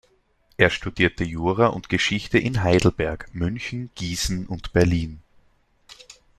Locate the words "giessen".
3.93-4.47